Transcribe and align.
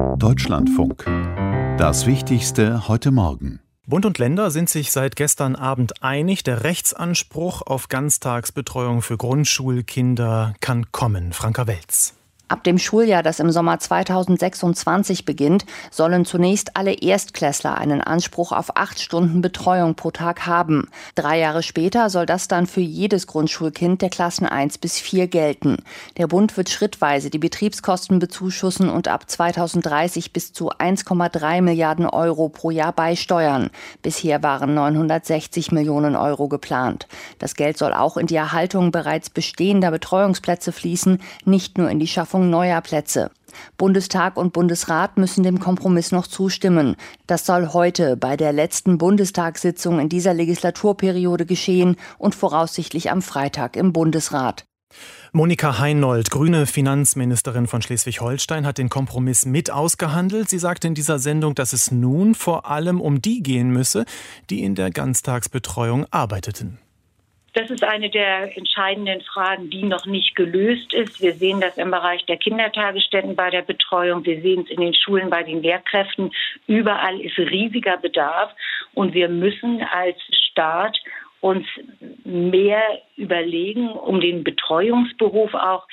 Deutschlandfunk. 0.00 1.04
Das 1.78 2.06
Wichtigste 2.06 2.88
heute 2.88 3.10
Morgen. 3.10 3.60
Bund 3.86 4.06
und 4.06 4.18
Länder 4.18 4.50
sind 4.50 4.68
sich 4.68 4.92
seit 4.92 5.16
gestern 5.16 5.56
Abend 5.56 6.02
einig, 6.02 6.42
der 6.42 6.64
Rechtsanspruch 6.64 7.62
auf 7.62 7.88
Ganztagsbetreuung 7.88 9.02
für 9.02 9.16
Grundschulkinder 9.16 10.54
kann 10.60 10.92
kommen. 10.92 11.32
Franka 11.32 11.66
Welz. 11.66 12.14
Ab 12.50 12.64
dem 12.64 12.78
Schuljahr, 12.78 13.22
das 13.22 13.38
im 13.38 13.52
Sommer 13.52 13.78
2026 13.78 15.24
beginnt, 15.24 15.66
sollen 15.92 16.24
zunächst 16.24 16.76
alle 16.76 16.94
Erstklässler 16.94 17.78
einen 17.78 18.00
Anspruch 18.00 18.50
auf 18.50 18.76
acht 18.76 18.98
Stunden 18.98 19.40
Betreuung 19.40 19.94
pro 19.94 20.10
Tag 20.10 20.46
haben. 20.46 20.88
Drei 21.14 21.38
Jahre 21.38 21.62
später 21.62 22.10
soll 22.10 22.26
das 22.26 22.48
dann 22.48 22.66
für 22.66 22.80
jedes 22.80 23.28
Grundschulkind 23.28 24.02
der 24.02 24.10
Klassen 24.10 24.46
1 24.46 24.78
bis 24.78 24.98
4 24.98 25.28
gelten. 25.28 25.76
Der 26.16 26.26
Bund 26.26 26.56
wird 26.56 26.70
schrittweise 26.70 27.30
die 27.30 27.38
Betriebskosten 27.38 28.18
bezuschussen 28.18 28.90
und 28.90 29.06
ab 29.06 29.30
2030 29.30 30.32
bis 30.32 30.52
zu 30.52 30.72
1,3 30.72 31.62
Milliarden 31.62 32.06
Euro 32.06 32.48
pro 32.48 32.72
Jahr 32.72 32.92
beisteuern. 32.92 33.70
Bisher 34.02 34.42
waren 34.42 34.74
960 34.74 35.70
Millionen 35.70 36.16
Euro 36.16 36.48
geplant. 36.48 37.06
Das 37.38 37.54
Geld 37.54 37.78
soll 37.78 37.92
auch 37.92 38.16
in 38.16 38.26
die 38.26 38.34
Erhaltung 38.34 38.90
bereits 38.90 39.30
bestehender 39.30 39.92
Betreuungsplätze 39.92 40.72
fließen, 40.72 41.22
nicht 41.44 41.78
nur 41.78 41.88
in 41.88 42.00
die 42.00 42.08
Schaffung 42.08 42.39
Schaffung 42.40 42.50
neuer 42.50 42.80
Plätze. 42.80 43.30
Bundestag 43.76 44.36
und 44.36 44.52
Bundesrat 44.52 45.18
müssen 45.18 45.42
dem 45.42 45.58
Kompromiss 45.58 46.12
noch 46.12 46.26
zustimmen. 46.26 46.96
Das 47.26 47.44
soll 47.44 47.72
heute 47.72 48.16
bei 48.16 48.36
der 48.36 48.52
letzten 48.52 48.96
Bundestagssitzung 48.96 50.00
in 50.00 50.08
dieser 50.08 50.32
Legislaturperiode 50.32 51.44
geschehen 51.44 51.96
und 52.16 52.34
voraussichtlich 52.34 53.10
am 53.10 53.20
Freitag 53.20 53.76
im 53.76 53.92
Bundesrat. 53.92 54.64
Monika 55.32 55.78
Heinold, 55.78 56.30
grüne 56.30 56.66
Finanzministerin 56.66 57.66
von 57.66 57.82
Schleswig-Holstein, 57.82 58.66
hat 58.66 58.78
den 58.78 58.88
Kompromiss 58.88 59.44
mit 59.44 59.70
ausgehandelt. 59.70 60.48
Sie 60.48 60.58
sagte 60.58 60.88
in 60.88 60.94
dieser 60.94 61.18
Sendung, 61.18 61.54
dass 61.54 61.72
es 61.72 61.90
nun 61.90 62.34
vor 62.34 62.70
allem 62.70 63.00
um 63.00 63.20
die 63.20 63.42
gehen 63.42 63.70
müsse, 63.70 64.04
die 64.48 64.62
in 64.62 64.74
der 64.74 64.90
Ganztagsbetreuung 64.90 66.06
arbeiteten. 66.10 66.78
Das 67.52 67.68
ist 67.68 67.82
eine 67.82 68.10
der 68.10 68.56
entscheidenden 68.56 69.20
Fragen, 69.22 69.70
die 69.70 69.82
noch 69.82 70.06
nicht 70.06 70.36
gelöst 70.36 70.94
ist. 70.94 71.20
Wir 71.20 71.34
sehen 71.34 71.60
das 71.60 71.76
im 71.78 71.90
Bereich 71.90 72.24
der 72.26 72.36
Kindertagesstätten 72.36 73.34
bei 73.34 73.50
der 73.50 73.62
Betreuung. 73.62 74.24
Wir 74.24 74.40
sehen 74.40 74.62
es 74.64 74.70
in 74.70 74.80
den 74.80 74.94
Schulen 74.94 75.30
bei 75.30 75.42
den 75.42 75.60
Lehrkräften. 75.62 76.30
Überall 76.68 77.20
ist 77.20 77.38
riesiger 77.38 77.96
Bedarf. 77.96 78.52
Und 78.94 79.14
wir 79.14 79.28
müssen 79.28 79.82
als 79.82 80.18
Staat 80.50 80.96
uns 81.40 81.66
mehr 82.24 82.82
überlegen, 83.16 83.90
um 83.90 84.20
den 84.20 84.44
Betreuungsberuf 84.44 85.54
auch 85.54 85.86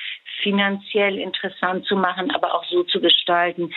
finanziell 0.44 1.18
interessant 1.18 1.86
zu 1.86 1.96
machen, 1.96 2.32
aber 2.32 2.54
auch 2.54 2.66
so 2.66 2.84
zu 2.84 3.02
gestalten, 3.02 3.74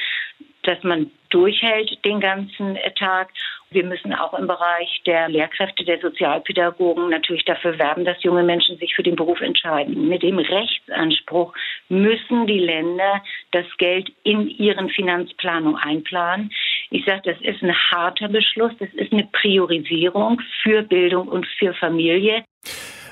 dass 0.62 0.83
man 0.83 1.11
durchhält 1.31 2.05
den 2.05 2.20
ganzen 2.20 2.77
Tag 2.98 3.31
wir 3.71 3.85
müssen 3.85 4.13
auch 4.13 4.35
im 4.35 4.47
Bereich 4.47 5.03
der 5.07 5.29
Lehrkräfte, 5.29 5.85
der 5.85 6.01
Sozialpädagogen 6.01 7.09
natürlich 7.09 7.45
dafür 7.45 7.79
werben, 7.79 8.05
dass 8.05 8.23
junge 8.23 8.43
Menschen 8.43 8.79
sich 8.79 8.95
für 8.95 9.03
den 9.03 9.17
Beruf 9.17 9.41
entscheiden. 9.41 10.09
Mit 10.09 10.23
dem 10.23 10.39
Rechtsanspruch 10.39 11.55
müssen 11.89 12.47
die 12.47 12.59
Länder 12.59 13.23
das 13.53 13.67
Geld 13.79 14.11
in 14.25 14.48
ihren 14.48 14.89
Finanzplanung 14.91 15.77
einplanen. 15.77 16.51
Ich 16.91 17.05
sage, 17.05 17.23
das 17.25 17.41
ist 17.41 17.63
ein 17.63 17.75
harter 17.91 18.29
Beschluss, 18.29 18.73
das 18.81 18.93
ist 18.95 19.13
eine 19.13 19.29
Priorisierung 19.33 20.41
für 20.63 20.83
Bildung 20.83 21.29
und 21.29 21.47
für 21.59 21.73
Familie. 21.75 22.45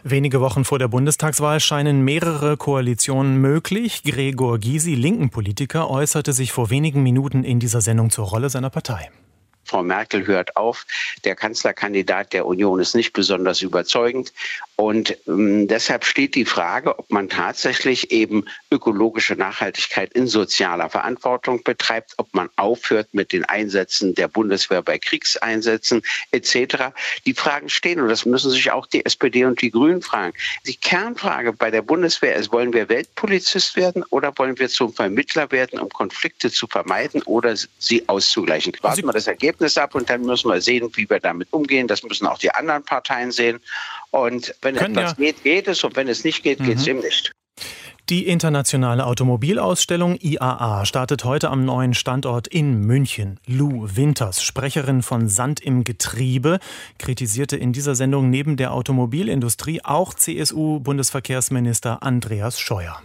Wenige 0.04 0.40
Wochen 0.40 0.64
vor 0.64 0.78
der 0.78 0.88
Bundestagswahl 0.88 1.60
scheinen 1.60 2.04
mehrere 2.04 2.56
Koalitionen 2.56 3.40
möglich. 3.40 4.02
Gregor 4.04 4.58
Gysi, 4.58 4.94
linken 4.94 5.30
Politiker, 5.30 5.90
äußerte 5.90 6.32
sich 6.32 6.52
vor 6.52 6.70
wenigen 6.70 7.02
Minuten 7.02 7.44
in 7.44 7.60
dieser 7.60 7.80
Sendung 7.80 8.10
zur 8.10 8.26
Rolle 8.26 8.48
seiner 8.48 8.70
Partei. 8.70 9.10
Frau 9.68 9.82
Merkel 9.82 10.26
hört 10.26 10.56
auf. 10.56 10.86
Der 11.24 11.36
Kanzlerkandidat 11.36 12.32
der 12.32 12.46
Union 12.46 12.80
ist 12.80 12.94
nicht 12.94 13.12
besonders 13.12 13.62
überzeugend. 13.62 14.32
Und 14.80 15.16
ähm, 15.26 15.66
deshalb 15.66 16.04
steht 16.04 16.36
die 16.36 16.44
Frage, 16.44 17.00
ob 17.00 17.10
man 17.10 17.28
tatsächlich 17.28 18.12
eben 18.12 18.44
ökologische 18.70 19.34
Nachhaltigkeit 19.34 20.12
in 20.12 20.28
sozialer 20.28 20.88
Verantwortung 20.88 21.64
betreibt, 21.64 22.14
ob 22.16 22.32
man 22.32 22.48
aufhört 22.54 23.08
mit 23.10 23.32
den 23.32 23.44
Einsätzen 23.44 24.14
der 24.14 24.28
Bundeswehr 24.28 24.80
bei 24.82 24.96
Kriegseinsätzen 24.96 26.02
etc. 26.30 26.94
Die 27.26 27.34
Fragen 27.34 27.68
stehen 27.68 28.00
und 28.00 28.08
das 28.08 28.24
müssen 28.24 28.52
sich 28.52 28.70
auch 28.70 28.86
die 28.86 29.04
SPD 29.04 29.44
und 29.44 29.60
die 29.62 29.72
Grünen 29.72 30.00
fragen. 30.00 30.32
Die 30.64 30.76
Kernfrage 30.76 31.52
bei 31.52 31.72
der 31.72 31.82
Bundeswehr 31.82 32.36
ist, 32.36 32.52
wollen 32.52 32.72
wir 32.72 32.88
Weltpolizist 32.88 33.74
werden 33.74 34.04
oder 34.10 34.32
wollen 34.38 34.60
wir 34.60 34.68
zum 34.68 34.94
Vermittler 34.94 35.50
werden, 35.50 35.80
um 35.80 35.88
Konflikte 35.88 36.52
zu 36.52 36.68
vermeiden 36.68 37.22
oder 37.22 37.56
sie 37.80 38.08
auszugleichen? 38.08 38.72
Warten 38.82 39.06
wir 39.06 39.12
das 39.12 39.26
Ergebnis 39.26 39.76
ab 39.76 39.96
und 39.96 40.08
dann 40.08 40.20
müssen 40.20 40.48
wir 40.48 40.60
sehen, 40.60 40.88
wie 40.94 41.10
wir 41.10 41.18
damit 41.18 41.52
umgehen. 41.52 41.88
Das 41.88 42.04
müssen 42.04 42.28
auch 42.28 42.38
die 42.38 42.52
anderen 42.52 42.84
Parteien 42.84 43.32
sehen. 43.32 43.58
Und 44.10 44.54
wenn 44.62 44.76
Können 44.76 44.96
etwas 44.96 45.12
ja. 45.18 45.24
geht, 45.24 45.42
geht 45.42 45.68
es 45.68 45.84
und 45.84 45.96
wenn 45.96 46.08
es 46.08 46.24
nicht 46.24 46.42
geht, 46.42 46.60
mhm. 46.60 46.64
geht 46.64 46.78
es 46.78 46.86
eben 46.86 47.00
nicht. 47.00 47.32
Die 48.08 48.26
internationale 48.26 49.04
Automobilausstellung 49.04 50.16
IAA 50.18 50.86
startet 50.86 51.24
heute 51.24 51.50
am 51.50 51.66
neuen 51.66 51.92
Standort 51.92 52.48
in 52.48 52.80
München. 52.80 53.38
Lou 53.46 53.86
Winters, 53.86 54.42
Sprecherin 54.42 55.02
von 55.02 55.28
Sand 55.28 55.60
im 55.60 55.84
Getriebe, 55.84 56.58
kritisierte 56.98 57.58
in 57.58 57.74
dieser 57.74 57.94
Sendung 57.94 58.30
neben 58.30 58.56
der 58.56 58.72
Automobilindustrie 58.72 59.84
auch 59.84 60.14
CSU-Bundesverkehrsminister 60.14 62.02
Andreas 62.02 62.58
Scheuer. 62.58 63.02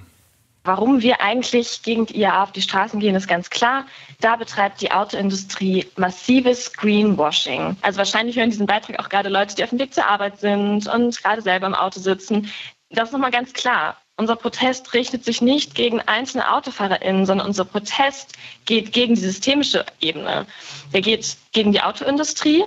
Warum 0.66 1.02
wir 1.02 1.20
eigentlich 1.20 1.82
gegen 1.82 2.06
die 2.06 2.22
IAA 2.22 2.44
auf 2.44 2.54
die 2.54 2.62
Straßen 2.62 3.00
gehen, 3.02 3.16
ist 3.16 3.28
ganz 3.28 3.50
klar. 3.50 3.86
Da 4.22 4.38
betreibt 4.38 4.80
die 4.80 4.92
Autoindustrie 4.92 5.88
massives 5.98 6.72
Greenwashing. 6.72 7.76
Also 7.82 7.98
wahrscheinlich 7.98 8.38
hören 8.38 8.50
diesen 8.50 8.66
Beitrag 8.66 8.98
auch 9.00 9.10
gerade 9.10 9.28
Leute, 9.28 9.56
die 9.56 9.64
auf 9.64 9.72
dem 9.72 9.80
Weg 9.80 9.94
zur 9.94 10.08
Arbeit 10.08 10.40
sind 10.40 10.88
und 10.88 11.22
gerade 11.22 11.42
selber 11.42 11.68
im 11.68 11.76
Auto 11.76 12.00
sitzen. 12.00 12.50
Das 12.90 13.10
ist 13.10 13.14
nochmal 13.14 13.32
ganz 13.32 13.52
klar. 13.52 13.98
Unser 14.16 14.36
Protest 14.36 14.94
richtet 14.94 15.26
sich 15.26 15.42
nicht 15.42 15.76
gegen 15.76 16.00
einzelne 16.00 16.50
AutofahrerInnen, 16.54 17.26
sondern 17.26 17.48
unser 17.48 17.66
Protest 17.66 18.38
geht 18.66 18.94
gegen 18.94 19.16
die 19.16 19.22
systemische 19.22 19.86
Ebene. 20.00 20.46
Der 20.94 21.02
geht 21.02 21.36
gegen 21.52 21.72
die 21.72 21.82
Autoindustrie, 21.82 22.64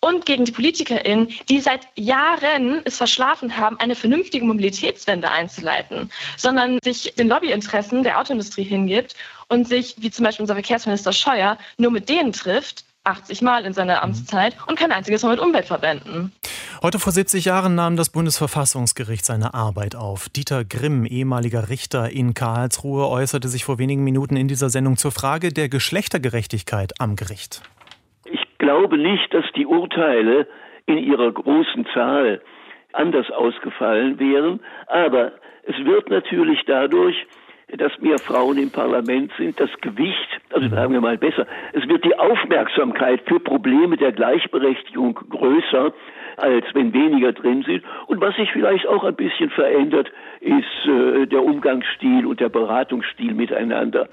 und 0.00 0.26
gegen 0.26 0.44
die 0.44 0.52
PolitikerInnen, 0.52 1.28
die 1.48 1.60
seit 1.60 1.86
Jahren 1.96 2.82
es 2.84 2.96
verschlafen 2.96 3.56
haben, 3.56 3.78
eine 3.78 3.94
vernünftige 3.94 4.44
Mobilitätswende 4.44 5.30
einzuleiten, 5.30 6.10
sondern 6.36 6.78
sich 6.82 7.14
den 7.14 7.28
Lobbyinteressen 7.28 8.02
der 8.02 8.18
Autoindustrie 8.20 8.64
hingibt 8.64 9.14
und 9.48 9.68
sich, 9.68 9.96
wie 9.98 10.10
zum 10.10 10.24
Beispiel 10.24 10.42
unser 10.42 10.54
Verkehrsminister 10.54 11.12
Scheuer, 11.12 11.58
nur 11.78 11.90
mit 11.90 12.08
denen 12.08 12.32
trifft, 12.32 12.84
80 13.04 13.42
Mal 13.42 13.66
in 13.66 13.74
seiner 13.74 14.02
Amtszeit 14.02 14.56
und 14.66 14.78
kein 14.78 14.90
einziges 14.90 15.22
Mal 15.22 15.30
mit 15.30 15.40
Umweltverbänden. 15.40 16.32
Heute 16.82 16.98
vor 16.98 17.12
70 17.12 17.44
Jahren 17.44 17.74
nahm 17.74 17.96
das 17.96 18.10
Bundesverfassungsgericht 18.10 19.24
seine 19.24 19.54
Arbeit 19.54 19.94
auf. 19.94 20.28
Dieter 20.30 20.64
Grimm, 20.64 21.04
ehemaliger 21.04 21.68
Richter 21.68 22.10
in 22.10 22.34
Karlsruhe, 22.34 23.08
äußerte 23.08 23.48
sich 23.48 23.64
vor 23.64 23.78
wenigen 23.78 24.04
Minuten 24.04 24.36
in 24.36 24.48
dieser 24.48 24.70
Sendung 24.70 24.96
zur 24.96 25.12
Frage 25.12 25.52
der 25.52 25.68
Geschlechtergerechtigkeit 25.68 26.92
am 26.98 27.16
Gericht 27.16 27.62
glaube 28.64 28.96
nicht, 28.96 29.32
dass 29.34 29.44
die 29.56 29.66
Urteile 29.66 30.46
in 30.86 30.96
ihrer 30.96 31.30
großen 31.30 31.84
Zahl 31.92 32.40
anders 32.94 33.30
ausgefallen 33.30 34.18
wären, 34.18 34.60
aber 34.86 35.32
es 35.64 35.76
wird 35.84 36.08
natürlich 36.08 36.60
dadurch, 36.66 37.14
dass 37.76 37.92
mehr 38.00 38.18
Frauen 38.18 38.56
im 38.56 38.70
Parlament 38.70 39.32
sind, 39.36 39.60
das 39.60 39.70
Gewicht, 39.82 40.28
also 40.50 40.68
sagen 40.68 40.94
wir 40.94 41.00
mal 41.02 41.18
besser, 41.18 41.46
es 41.72 41.86
wird 41.88 42.04
die 42.04 42.18
Aufmerksamkeit 42.18 43.20
für 43.26 43.40
Probleme 43.40 43.98
der 43.98 44.12
Gleichberechtigung 44.12 45.14
größer, 45.14 45.92
als 46.36 46.64
wenn 46.74 46.92
weniger 46.92 47.32
drin 47.32 47.62
sind. 47.62 47.84
Und 48.06 48.20
was 48.20 48.34
sich 48.36 48.50
vielleicht 48.52 48.86
auch 48.86 49.04
ein 49.04 49.14
bisschen 49.14 49.50
verändert, 49.50 50.10
ist 50.40 50.86
äh, 50.86 51.26
der 51.26 51.42
Umgangsstil 51.42 52.26
und 52.26 52.40
der 52.40 52.48
Beratungsstil 52.48 53.34
miteinander. 53.34 54.08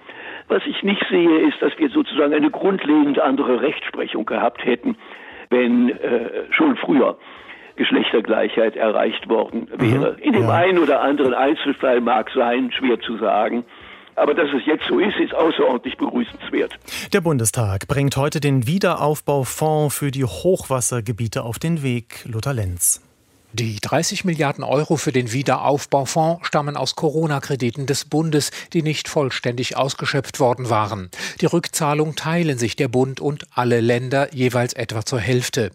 Was 0.48 0.64
ich 0.66 0.84
nicht 0.84 1.06
sehe, 1.10 1.40
ist, 1.48 1.62
dass 1.62 1.78
wir 1.78 1.90
sozusagen 1.90 2.34
eine 2.34 2.51
grundlegend 2.51 3.19
andere 3.19 3.62
Rechtsprechung 3.62 4.25
gehabt 4.25 4.66
hätten, 4.66 4.98
wenn 5.50 5.90
äh, 5.90 6.30
schon 6.51 6.75
früher 6.78 7.18
Geschlechtergleichheit 7.75 8.75
erreicht 8.75 9.30
worden 9.30 9.68
wäre. 9.78 10.13
Mhm. 10.13 10.24
In 10.24 10.34
dem 10.34 10.44
ja. 10.44 10.54
einen 10.54 10.78
oder 10.80 11.01
anderen 11.01 11.34
Einzelfall 11.34 12.01
mag 12.01 12.30
sein, 12.34 12.72
schwer 12.72 13.00
zu 13.00 13.18
sagen. 13.18 13.66
Aber 14.16 14.34
dass 14.34 14.50
es 14.50 14.66
jetzt 14.66 14.84
so 14.88 15.00
ist, 15.00 15.18
ist 15.19 15.34
außerordentlich 15.34 15.98
begrüßenswert. 15.98 16.74
Der 17.13 17.22
Bundestag 17.22 17.88
bringt 17.88 18.18
heute 18.18 18.40
den 18.40 18.68
Wiederaufbaufonds 18.68 19.96
für 19.96 20.12
die 20.12 20.25
Hochwassergebiete 20.25 21.44
auf 21.44 21.60
den 21.60 21.84
Weg. 21.84 22.25
Lothar 22.25 22.54
Lenz. 22.54 23.02
Die 23.54 23.80
30 23.81 24.24
Milliarden 24.24 24.63
Euro 24.63 24.96
für 24.96 25.12
den 25.12 25.34
Wiederaufbaufonds 25.34 26.48
stammen 26.48 26.78
aus 26.78 26.96
Corona-Krediten 26.96 27.86
des 27.86 28.06
Bundes, 28.06 28.52
die 28.72 28.81
nicht 28.81 29.10
vollständig 29.10 29.75
ausgeschöpft 29.75 30.40
worden 30.40 30.69
waren. 30.69 31.10
Die 31.42 31.48
Rückzahlung 31.48 32.16
teilen 32.16 32.57
sich 32.57 32.78
der 32.78 32.88
Bund 32.88 33.19
und 33.19 33.46
alle 33.54 33.81
Länder 33.81 34.34
jeweils 34.34 34.72
etwa 34.72 35.06
zur 35.06 35.19
Hälfte. 35.19 35.72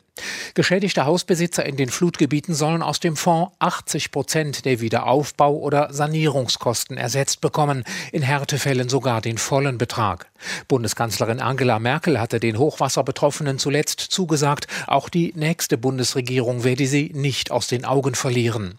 Geschädigte 0.57 1.05
Hausbesitzer 1.05 1.67
in 1.67 1.77
den 1.77 1.91
Flutgebieten 1.91 2.55
sollen 2.55 2.81
aus 2.81 2.99
dem 2.99 3.15
Fonds 3.15 3.53
80 3.59 4.11
Prozent 4.11 4.65
der 4.65 4.81
Wiederaufbau- 4.81 5.59
oder 5.59 5.93
Sanierungskosten 5.93 6.97
ersetzt 6.97 7.43
bekommen, 7.43 7.85
in 8.11 8.23
Härtefällen 8.23 8.89
sogar 8.89 9.21
den 9.21 9.37
vollen 9.37 9.77
Betrag. 9.77 10.31
Bundeskanzlerin 10.67 11.41
Angela 11.41 11.79
Merkel 11.79 12.19
hatte 12.19 12.41
den 12.41 12.57
Hochwasserbetroffenen 12.57 13.59
zuletzt 13.59 14.01
zugesagt, 14.01 14.67
auch 14.87 15.11
die 15.11 15.35
nächste 15.37 15.77
Bundesregierung 15.77 16.65
werde 16.65 16.87
sie 16.87 17.11
nicht 17.13 17.51
aus 17.51 17.67
den 17.67 17.85
Augen 17.85 18.15
verlieren. 18.15 18.79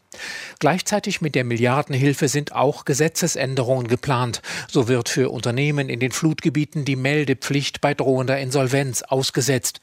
Gleichzeitig 0.58 1.22
mit 1.22 1.36
der 1.36 1.44
Milliardenhilfe 1.44 2.28
sind 2.28 2.54
auch 2.54 2.86
Gesetzesänderungen 2.86 3.88
geplant. 3.88 4.42
So 4.68 4.88
wird 4.88 5.10
für 5.10 5.30
Unternehmen 5.30 5.90
in 5.90 6.00
den 6.00 6.12
Flutgebieten 6.12 6.86
die 6.86 6.96
Meldepflicht 6.96 7.82
bei 7.82 7.94
drohender 7.94 8.40
Insolvenz 8.40 9.04
ausgesetzt. 9.04 9.80